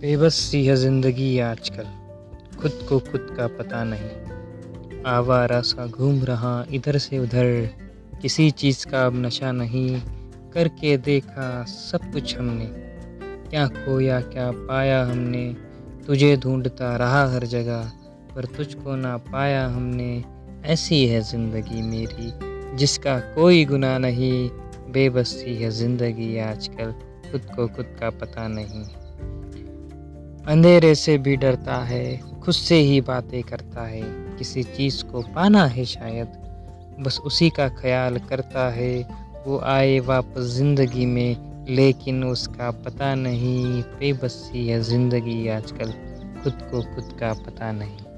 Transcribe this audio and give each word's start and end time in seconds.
बेबस 0.00 0.34
सी 0.34 0.66
है 0.66 0.76
ज़िंदगी 0.76 1.38
आजकल। 1.38 1.84
खुद 2.56 2.70
को 2.88 2.98
खुद 2.98 3.34
का 3.36 3.46
पता 3.46 3.84
नहीं। 3.84 5.02
आवारा 5.06 5.60
सा 5.60 5.86
घूम 5.86 6.24
रहा 6.24 6.66
इधर 6.70 6.98
से 6.98 7.18
उधर। 7.18 7.70
किसी 8.22 8.50
चीज़ 8.50 8.86
का 8.86 9.06
अब 9.06 9.26
नशा 9.26 9.52
नहीं। 9.52 10.02
करके 10.54 10.96
देखा 10.96 11.64
सब 11.64 12.12
कुछ 12.12 12.38
हमने। 12.38 12.64
क्या 13.50 13.66
खोया, 13.66 14.20
क्या 14.20 14.50
पाया 14.50 15.04
हमने। 15.04 15.56
तुझे 16.06 16.36
ढूंढता 16.36 16.96
रहा 16.96 17.34
हर 17.34 17.46
जगह। 17.46 17.92
पर 18.34 18.44
तुझको 18.44 18.96
ना 18.96 19.16
पाया 19.16 19.66
हमने। 19.66 20.24
ऐसी 20.64 21.06
है 21.06 21.20
ज़िंदगी 21.20 21.82
मेरी, 21.82 22.32
जिसका 22.76 23.18
कोई 23.18 23.64
गुनाह 23.64 23.98
नहीं। 23.98 24.50
बेबस 24.92 25.44
है 25.48 25.70
ज़िंदगी 25.70 26.38
आजकल। 26.38 26.92
खुद 27.32 27.42
को 27.56 27.68
खुद 27.68 27.96
का 28.00 28.10
पता 28.10 28.48
नहीं। 28.48 28.99
अंधेरे 30.48 30.94
से 30.94 31.18
भी 31.18 31.36
डरता 31.36 31.76
है, 31.76 32.16
खुद 32.16 32.54
से 32.54 32.76
ही 32.76 33.00
बातें 33.00 33.42
करता 33.42 33.82
है, 33.82 34.02
किसी 34.38 34.62
चीज़ 34.62 35.04
को 35.04 35.22
पाना 35.22 35.66
है 35.66 35.84
शायद। 35.84 36.28
बस 37.00 37.18
उसी 37.18 37.50
का 37.50 37.68
ख्याल 37.68 38.18
करता 38.18 38.70
है, 38.70 39.08
वो 39.46 39.58
आए 39.58 39.98
वापस 40.00 40.40
ज़िंदगी 40.40 41.06
में, 41.06 41.36
लेकिन 41.68 42.24
उसका 42.24 42.70
पता 42.70 43.14
नहीं, 43.14 43.82
बेबसी 43.82 44.68
है 44.68 44.82
ज़िंदगी 44.82 45.48
आजकल, 45.48 45.90
खुद 46.42 46.52
को 46.52 46.82
खुद 46.82 47.16
का 47.20 47.32
पता 47.32 47.72
नहीं। 47.72 48.09